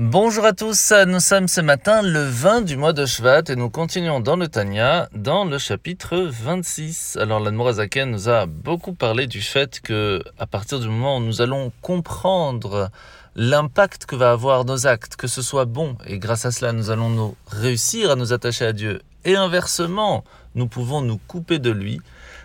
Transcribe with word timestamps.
Bonjour 0.00 0.44
à 0.44 0.52
tous, 0.52 0.92
nous 1.08 1.18
sommes 1.18 1.48
ce 1.48 1.60
matin 1.60 2.02
le 2.02 2.22
20 2.22 2.60
du 2.60 2.76
mois 2.76 2.92
de 2.92 3.04
Shvat 3.04 3.42
et 3.48 3.56
nous 3.56 3.68
continuons 3.68 4.20
dans 4.20 4.36
le 4.36 4.46
Tanya, 4.46 5.08
dans 5.12 5.44
le 5.44 5.58
chapitre 5.58 6.16
26. 6.18 7.18
Alors 7.20 7.40
l'Admorazaken 7.40 8.08
nous 8.08 8.28
a 8.28 8.46
beaucoup 8.46 8.92
parlé 8.92 9.26
du 9.26 9.42
fait 9.42 9.80
que, 9.80 10.22
à 10.38 10.46
partir 10.46 10.78
du 10.78 10.86
moment 10.86 11.16
où 11.16 11.20
nous 11.20 11.42
allons 11.42 11.72
comprendre 11.82 12.92
l'impact 13.34 14.06
que 14.06 14.14
va 14.14 14.30
avoir 14.30 14.64
nos 14.64 14.86
actes, 14.86 15.16
que 15.16 15.26
ce 15.26 15.42
soit 15.42 15.64
bon, 15.64 15.96
et 16.06 16.20
grâce 16.20 16.44
à 16.44 16.52
cela 16.52 16.70
nous 16.70 16.90
allons 16.90 17.10
nous 17.10 17.34
réussir 17.48 18.12
à 18.12 18.14
nous 18.14 18.32
attacher 18.32 18.66
à 18.66 18.72
Dieu, 18.72 19.02
et 19.24 19.34
inversement, 19.34 20.22
nous 20.54 20.68
pouvons 20.68 21.00
nous 21.00 21.18
couper 21.26 21.58
de 21.58 21.72
lui, 21.72 22.00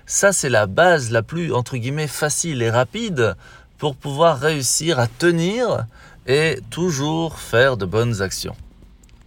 ça 0.08 0.34
c'est 0.34 0.50
la 0.50 0.66
base 0.66 1.12
la 1.12 1.22
plus, 1.22 1.54
entre 1.54 1.78
guillemets, 1.78 2.08
facile 2.08 2.64
et 2.64 2.72
rapide 2.72 3.36
pour 3.78 3.96
pouvoir 3.96 4.40
réussir 4.40 4.98
à 4.98 5.08
tenir 5.08 5.86
et 6.28 6.60
toujours 6.70 7.40
faire 7.40 7.78
de 7.78 7.86
bonnes 7.86 8.22
actions. 8.22 8.56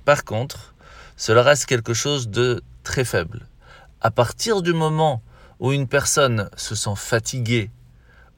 Par 0.04 0.24
contre, 0.24 0.74
cela 1.16 1.42
reste 1.42 1.66
quelque 1.66 1.94
chose 1.94 2.28
de 2.28 2.62
très 2.84 3.04
faible. 3.04 3.46
À 4.00 4.10
partir 4.10 4.62
du 4.62 4.72
moment 4.72 5.22
où 5.58 5.72
une 5.72 5.88
personne 5.88 6.50
se 6.56 6.74
sent 6.74 6.96
fatiguée 6.96 7.70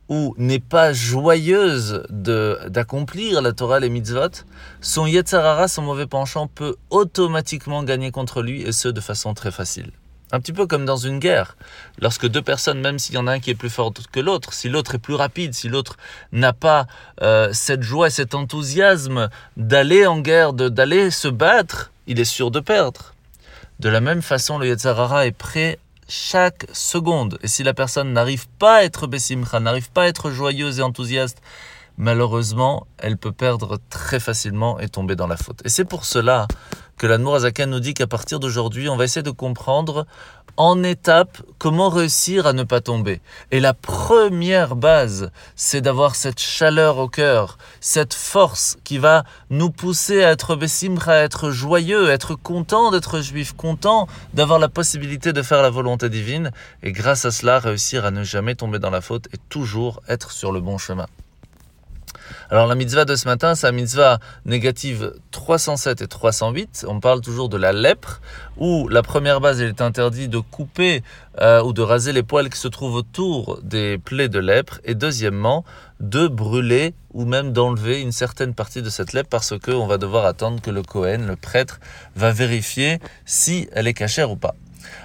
ou 0.08 0.34
n'est 0.38 0.60
pas 0.60 0.92
joyeuse 0.92 2.02
d'accomplir 2.08 3.42
la 3.42 3.52
Torah 3.52 3.78
et 3.78 3.80
les 3.80 3.90
mitzvot, 3.90 4.44
son 4.80 5.06
Yetzarara, 5.06 5.68
son 5.68 5.82
mauvais 5.82 6.06
penchant, 6.06 6.46
peut 6.46 6.76
automatiquement 6.90 7.82
gagner 7.82 8.10
contre 8.10 8.42
lui 8.42 8.62
et 8.62 8.72
ce 8.72 8.88
de 8.88 9.00
façon 9.00 9.34
très 9.34 9.50
facile. 9.50 9.92
Un 10.30 10.40
petit 10.40 10.52
peu 10.52 10.66
comme 10.66 10.84
dans 10.84 10.96
une 10.96 11.18
guerre. 11.18 11.56
Lorsque 12.00 12.28
deux 12.28 12.42
personnes, 12.42 12.80
même 12.80 12.98
s'il 12.98 13.14
y 13.14 13.18
en 13.18 13.26
a 13.26 13.32
un 13.32 13.40
qui 13.40 13.50
est 13.50 13.54
plus 13.54 13.70
fort 13.70 13.92
que 14.12 14.20
l'autre, 14.20 14.52
si 14.52 14.68
l'autre 14.68 14.94
est 14.94 14.98
plus 14.98 15.14
rapide, 15.14 15.54
si 15.54 15.68
l'autre 15.68 15.96
n'a 16.32 16.52
pas 16.52 16.86
euh, 17.22 17.50
cette 17.52 17.82
joie 17.82 18.08
et 18.08 18.10
cet 18.10 18.34
enthousiasme 18.34 19.30
d'aller 19.56 20.06
en 20.06 20.20
guerre, 20.20 20.52
d'aller 20.52 21.10
se 21.10 21.28
battre, 21.28 21.90
il 22.06 22.20
est 22.20 22.24
sûr 22.24 22.50
de 22.50 22.60
perdre. 22.60 23.14
De 23.80 23.88
la 23.88 24.00
même 24.00 24.22
façon, 24.22 24.58
le 24.58 24.66
Yetzarara 24.66 25.26
est 25.26 25.32
prêt 25.32 25.78
chaque 26.08 26.66
seconde. 26.72 27.38
Et 27.42 27.48
si 27.48 27.62
la 27.62 27.74
personne 27.74 28.12
n'arrive 28.12 28.48
pas 28.58 28.76
à 28.76 28.82
être 28.82 29.06
Bessimcha, 29.06 29.60
n'arrive 29.60 29.90
pas 29.90 30.02
à 30.02 30.06
être 30.08 30.30
joyeuse 30.30 30.80
et 30.80 30.82
enthousiaste, 30.82 31.40
malheureusement, 31.98 32.86
elle 32.96 33.18
peut 33.18 33.32
perdre 33.32 33.78
très 33.90 34.20
facilement 34.20 34.80
et 34.80 34.88
tomber 34.88 35.16
dans 35.16 35.26
la 35.26 35.36
faute. 35.36 35.60
Et 35.64 35.68
c'est 35.68 35.84
pour 35.84 36.04
cela 36.04 36.46
que 36.96 37.06
la 37.06 37.18
Nourazakan 37.18 37.66
nous 37.66 37.80
dit 37.80 37.94
qu'à 37.94 38.06
partir 38.06 38.40
d'aujourd'hui, 38.40 38.88
on 38.88 38.96
va 38.96 39.04
essayer 39.04 39.22
de 39.22 39.30
comprendre 39.30 40.06
en 40.56 40.82
étapes 40.82 41.40
comment 41.58 41.88
réussir 41.88 42.46
à 42.46 42.52
ne 42.52 42.64
pas 42.64 42.80
tomber. 42.80 43.20
Et 43.52 43.60
la 43.60 43.74
première 43.74 44.74
base, 44.74 45.30
c'est 45.54 45.80
d'avoir 45.80 46.16
cette 46.16 46.40
chaleur 46.40 46.98
au 46.98 47.08
cœur, 47.08 47.58
cette 47.80 48.14
force 48.14 48.76
qui 48.82 48.98
va 48.98 49.22
nous 49.50 49.70
pousser 49.70 50.24
à 50.24 50.32
être 50.32 50.56
bessimra, 50.56 51.12
à 51.12 51.22
être 51.22 51.52
joyeux, 51.52 52.10
à 52.10 52.14
être 52.14 52.34
content 52.34 52.90
d'être 52.90 53.20
juif, 53.20 53.52
content 53.52 54.08
d'avoir 54.34 54.58
la 54.58 54.68
possibilité 54.68 55.32
de 55.32 55.42
faire 55.42 55.62
la 55.62 55.70
volonté 55.70 56.08
divine, 56.08 56.50
et 56.82 56.90
grâce 56.90 57.24
à 57.24 57.30
cela 57.30 57.60
réussir 57.60 58.04
à 58.04 58.10
ne 58.10 58.24
jamais 58.24 58.56
tomber 58.56 58.80
dans 58.80 58.90
la 58.90 59.00
faute 59.00 59.28
et 59.32 59.38
toujours 59.48 60.00
être 60.08 60.32
sur 60.32 60.50
le 60.50 60.60
bon 60.60 60.78
chemin. 60.78 61.06
Alors 62.50 62.66
la 62.66 62.74
mitzvah 62.74 63.04
de 63.04 63.14
ce 63.14 63.26
matin, 63.26 63.54
c'est 63.54 63.66
la 63.66 63.72
mitzvah 63.72 64.18
négative 64.44 65.12
307 65.30 66.02
et 66.02 66.06
308. 66.06 66.86
On 66.88 67.00
parle 67.00 67.20
toujours 67.20 67.48
de 67.48 67.56
la 67.56 67.72
lèpre, 67.72 68.20
où 68.56 68.88
la 68.88 69.02
première 69.02 69.40
base, 69.40 69.60
il 69.60 69.66
est 69.66 69.80
interdit 69.80 70.28
de 70.28 70.38
couper 70.38 71.02
euh, 71.40 71.62
ou 71.62 71.72
de 71.72 71.82
raser 71.82 72.12
les 72.12 72.22
poils 72.22 72.50
qui 72.50 72.58
se 72.58 72.68
trouvent 72.68 72.94
autour 72.94 73.60
des 73.62 73.98
plaies 73.98 74.28
de 74.28 74.38
lèpre. 74.38 74.80
Et 74.84 74.94
deuxièmement, 74.94 75.64
de 76.00 76.28
brûler 76.28 76.94
ou 77.12 77.24
même 77.24 77.52
d'enlever 77.52 78.00
une 78.00 78.12
certaine 78.12 78.54
partie 78.54 78.82
de 78.82 78.90
cette 78.90 79.12
lèpre 79.12 79.28
parce 79.28 79.58
qu'on 79.58 79.86
va 79.86 79.98
devoir 79.98 80.26
attendre 80.26 80.60
que 80.60 80.70
le 80.70 80.82
Kohen, 80.82 81.26
le 81.26 81.36
prêtre, 81.36 81.80
va 82.16 82.30
vérifier 82.30 82.98
si 83.24 83.68
elle 83.72 83.86
est 83.86 83.94
cachère 83.94 84.30
ou 84.30 84.36
pas. 84.36 84.54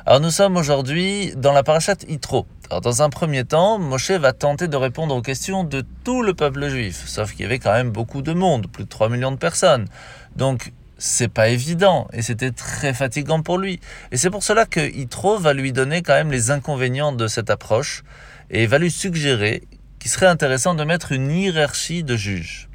Alors 0.06 0.20
nous 0.20 0.32
sommes 0.32 0.58
aujourd'hui 0.58 1.34
dans 1.36 1.54
la 1.54 1.64
parashat 1.64 1.96
Itro. 2.08 2.46
Dans 2.82 3.02
un 3.02 3.10
premier 3.10 3.44
temps, 3.44 3.78
Moshe 3.78 4.12
va 4.12 4.34
tenter 4.34 4.68
de 4.68 4.78
répondre 4.78 5.16
aux 5.16 5.22
questions 5.22 5.64
de 5.64 5.84
tout 6.04 6.24
le 6.24 6.34
peuple 6.34 6.70
juif, 6.70 7.04
sauf 7.08 7.32
qu'il 7.32 7.42
y 7.42 7.46
avait 7.46 7.60
quand 7.60 7.74
même 7.74 7.92
beaucoup 7.92 8.22
de 8.22 8.34
monde, 8.34 8.68
plus 8.68 8.86
de 8.86 8.90
3 8.90 9.10
millions 9.10 9.32
de 9.32 9.38
personnes. 9.38 9.88
Donc 10.36 10.72
c'est 10.98 11.28
pas 11.28 11.50
évident 11.50 12.08
et 12.14 12.22
c'était 12.22 12.52
très 12.52 12.94
fatigant 12.94 13.42
pour 13.42 13.58
lui. 13.58 13.80
Et 14.12 14.18
c'est 14.18 14.30
pour 14.30 14.44
cela 14.44 14.66
que 14.66 14.80
Itro 14.80 15.38
va 15.38 15.54
lui 15.54 15.74
donner 15.74 16.02
quand 16.02 16.14
même 16.14 16.32
les 16.32 16.52
inconvénients 16.52 17.12
de 17.12 17.28
cette 17.28 17.50
approche 17.50 18.04
et 18.50 18.66
va 18.66 18.78
lui 18.78 18.92
suggérer 18.92 19.64
qu'il 20.00 20.10
serait 20.10 20.28
intéressant 20.28 20.74
de 20.74 20.84
mettre 20.84 21.12
une 21.12 21.32
hiérarchie 21.32 22.04
de 22.04 22.16
juges. 22.16 22.70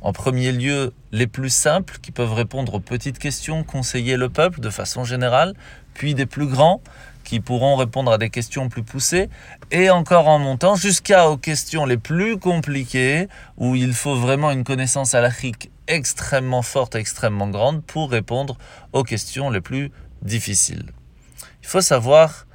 En 0.00 0.12
premier 0.12 0.52
lieu, 0.52 0.92
les 1.10 1.26
plus 1.26 1.50
simples 1.50 1.98
qui 2.00 2.12
peuvent 2.12 2.34
répondre 2.34 2.74
aux 2.74 2.80
petites 2.80 3.18
questions, 3.18 3.64
conseiller 3.64 4.16
le 4.16 4.28
peuple 4.28 4.60
de 4.60 4.70
façon 4.70 5.04
générale, 5.04 5.54
puis 5.94 6.14
des 6.14 6.26
plus 6.26 6.46
grands 6.46 6.80
qui 7.28 7.40
pourront 7.40 7.76
répondre 7.76 8.10
à 8.10 8.16
des 8.16 8.30
questions 8.30 8.70
plus 8.70 8.82
poussées, 8.82 9.28
et 9.70 9.90
encore 9.90 10.28
en 10.28 10.38
montant 10.38 10.76
jusqu'à 10.76 11.28
aux 11.28 11.36
questions 11.36 11.84
les 11.84 11.98
plus 11.98 12.38
compliquées, 12.38 13.28
où 13.58 13.74
il 13.74 13.92
faut 13.92 14.16
vraiment 14.16 14.50
une 14.50 14.64
connaissance 14.64 15.14
halachique 15.14 15.70
extrêmement 15.88 16.62
forte, 16.62 16.94
extrêmement 16.94 17.48
grande, 17.48 17.84
pour 17.84 18.10
répondre 18.10 18.56
aux 18.94 19.02
questions 19.02 19.50
les 19.50 19.60
plus 19.60 19.92
difficiles. 20.22 20.86
Il 21.62 21.68
faut 21.68 21.82
savoir 21.82 22.46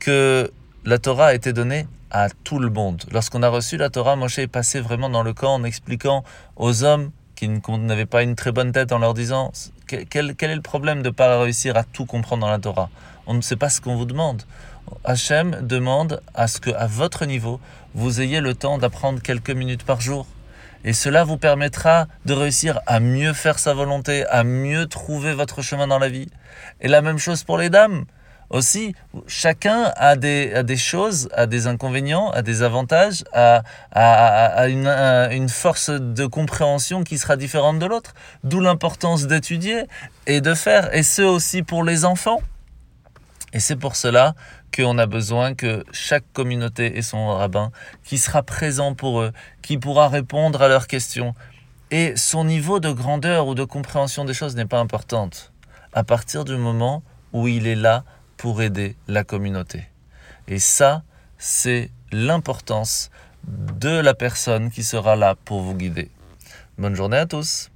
que 0.00 0.50
la 0.84 0.98
Torah 0.98 1.26
a 1.26 1.34
été 1.34 1.52
donnée 1.52 1.86
à 2.10 2.28
tout 2.28 2.58
le 2.58 2.68
monde. 2.68 3.04
Lorsqu'on 3.12 3.44
a 3.44 3.48
reçu 3.48 3.76
la 3.76 3.90
Torah, 3.90 4.16
Moshe 4.16 4.40
est 4.40 4.48
passé 4.48 4.80
vraiment 4.80 5.08
dans 5.08 5.22
le 5.22 5.34
camp 5.34 5.54
en 5.54 5.62
expliquant 5.62 6.24
aux 6.56 6.82
hommes 6.82 7.12
qui 7.36 7.48
n'avaient 7.48 8.06
pas 8.06 8.22
une 8.22 8.34
très 8.34 8.50
bonne 8.50 8.72
tête 8.72 8.90
en 8.92 8.98
leur 8.98 9.14
disant 9.14 9.52
quel, 9.86 10.34
est 10.38 10.54
le 10.54 10.60
problème 10.62 11.02
de 11.02 11.08
ne 11.08 11.14
pas 11.14 11.38
réussir 11.38 11.76
à 11.76 11.84
tout 11.84 12.06
comprendre 12.06 12.40
dans 12.40 12.50
la 12.50 12.58
Torah? 12.58 12.90
On 13.26 13.34
ne 13.34 13.40
sait 13.40 13.56
pas 13.56 13.68
ce 13.68 13.80
qu'on 13.80 13.94
vous 13.94 14.06
demande. 14.06 14.42
Hachem 15.04 15.58
demande 15.62 16.20
à 16.34 16.48
ce 16.48 16.60
que, 16.60 16.70
à 16.70 16.86
votre 16.86 17.26
niveau, 17.26 17.60
vous 17.94 18.20
ayez 18.20 18.40
le 18.40 18.54
temps 18.54 18.78
d'apprendre 18.78 19.20
quelques 19.20 19.50
minutes 19.50 19.84
par 19.84 20.00
jour. 20.00 20.26
Et 20.84 20.92
cela 20.92 21.24
vous 21.24 21.36
permettra 21.36 22.06
de 22.24 22.32
réussir 22.32 22.80
à 22.86 23.00
mieux 23.00 23.32
faire 23.32 23.58
sa 23.58 23.74
volonté, 23.74 24.24
à 24.26 24.44
mieux 24.44 24.86
trouver 24.86 25.34
votre 25.34 25.62
chemin 25.62 25.86
dans 25.86 25.98
la 25.98 26.08
vie. 26.08 26.28
Et 26.80 26.88
la 26.88 27.02
même 27.02 27.18
chose 27.18 27.44
pour 27.44 27.58
les 27.58 27.70
dames 27.70 28.04
aussi, 28.50 28.94
chacun 29.26 29.92
a 29.96 30.16
des, 30.16 30.76
choses, 30.76 31.28
a 31.32 31.46
des 31.46 31.66
inconvénients, 31.66 32.30
a 32.30 32.42
des 32.42 32.62
avantages, 32.62 33.24
a, 33.32 33.62
a, 33.92 34.68
une, 34.68 34.86
une, 34.86 35.48
force 35.48 35.90
de 35.90 36.26
compréhension 36.26 37.02
qui 37.02 37.18
sera 37.18 37.36
différente 37.36 37.78
de 37.78 37.86
l'autre. 37.86 38.14
D'où 38.44 38.60
l'importance 38.60 39.26
d'étudier 39.26 39.84
et 40.26 40.40
de 40.40 40.54
faire, 40.54 40.94
et 40.94 41.02
ce 41.02 41.22
aussi 41.22 41.62
pour 41.62 41.82
les 41.84 42.04
enfants. 42.04 42.40
Et 43.52 43.60
c'est 43.60 43.76
pour 43.76 43.96
cela 43.96 44.34
qu'on 44.74 44.98
a 44.98 45.06
besoin 45.06 45.54
que 45.54 45.84
chaque 45.92 46.24
communauté 46.32 46.98
ait 46.98 47.02
son 47.02 47.28
rabbin 47.28 47.70
qui 48.04 48.18
sera 48.18 48.42
présent 48.42 48.94
pour 48.94 49.20
eux, 49.20 49.32
qui 49.62 49.78
pourra 49.78 50.08
répondre 50.08 50.62
à 50.62 50.68
leurs 50.68 50.86
questions. 50.86 51.34
Et 51.90 52.16
son 52.16 52.44
niveau 52.44 52.80
de 52.80 52.90
grandeur 52.90 53.46
ou 53.46 53.54
de 53.54 53.64
compréhension 53.64 54.24
des 54.24 54.34
choses 54.34 54.56
n'est 54.56 54.66
pas 54.66 54.80
importante. 54.80 55.52
À 55.92 56.04
partir 56.04 56.44
du 56.44 56.56
moment 56.56 57.02
où 57.32 57.48
il 57.48 57.66
est 57.66 57.76
là 57.76 58.04
pour 58.36 58.62
aider 58.62 58.96
la 59.08 59.24
communauté. 59.24 59.88
Et 60.48 60.58
ça, 60.58 61.02
c'est 61.38 61.90
l'importance 62.12 63.10
de 63.46 64.00
la 64.00 64.14
personne 64.14 64.70
qui 64.70 64.82
sera 64.82 65.16
là 65.16 65.34
pour 65.44 65.60
vous 65.62 65.74
guider. 65.74 66.10
Bonne 66.78 66.94
journée 66.94 67.18
à 67.18 67.26
tous 67.26 67.70